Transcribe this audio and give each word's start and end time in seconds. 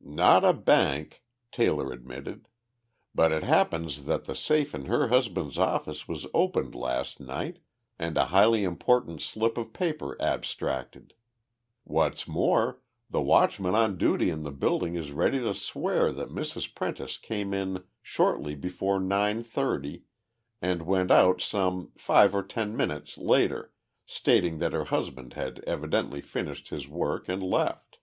"Not 0.00 0.46
a 0.46 0.54
bank," 0.54 1.22
Taylor 1.52 1.92
admitted, 1.92 2.48
"but 3.14 3.32
it 3.32 3.42
happens 3.42 4.06
that 4.06 4.24
the 4.24 4.34
safe 4.34 4.74
in 4.74 4.86
her 4.86 5.08
husband's 5.08 5.58
office 5.58 6.08
was 6.08 6.26
opened 6.32 6.74
last 6.74 7.20
night 7.20 7.58
and 7.98 8.16
a 8.16 8.24
highly 8.32 8.64
important 8.64 9.20
slip 9.20 9.58
of 9.58 9.74
paper 9.74 10.16
abstracted. 10.22 11.12
What's 11.84 12.26
more, 12.26 12.80
the 13.10 13.20
watchman 13.20 13.74
on 13.74 13.98
duty 13.98 14.30
in 14.30 14.42
the 14.42 14.52
building 14.52 14.94
is 14.94 15.10
ready 15.12 15.38
to 15.38 15.52
swear 15.52 16.12
that 16.12 16.30
Mrs. 16.30 16.74
Prentice 16.74 17.18
came 17.18 17.52
in 17.52 17.84
shortly 18.00 18.54
before 18.54 18.98
nine 18.98 19.42
thirty, 19.42 20.04
and 20.62 20.80
went 20.86 21.10
out 21.10 21.42
some 21.42 21.92
five 21.94 22.34
or 22.34 22.42
ten 22.42 22.74
minutes 22.74 23.18
later, 23.18 23.70
stating 24.06 24.60
that 24.60 24.72
her 24.72 24.84
husband 24.86 25.34
had 25.34 25.62
evidently 25.66 26.22
finished 26.22 26.68
his 26.70 26.88
work 26.88 27.28
and 27.28 27.42
left." 27.42 27.98